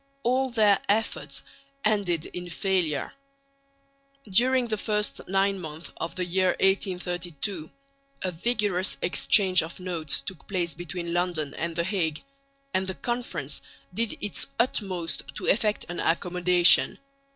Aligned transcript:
All 0.23 0.49
their 0.49 0.79
efforts 0.89 1.43
ended 1.85 2.25
in 2.25 2.49
failure. 2.49 3.13
During 4.27 4.67
the 4.69 4.77
first 4.79 5.21
nine 5.27 5.59
months 5.59 5.91
of 5.97 6.15
the 6.15 6.25
year 6.25 6.55
1832 6.59 7.69
a 8.23 8.31
vigorous 8.31 8.97
exchange 9.03 9.61
of 9.61 9.79
notes 9.79 10.19
took 10.19 10.47
place 10.47 10.73
between 10.73 11.13
London 11.13 11.53
and 11.53 11.75
the 11.75 11.83
Hague; 11.83 12.23
and 12.73 12.87
the 12.87 12.95
Conference 12.95 13.61
did 13.93 14.17
its 14.21 14.47
utmost 14.59 15.21
to 15.35 15.45
effect 15.45 15.85
an 15.87 15.99
accommodation. 15.99 16.97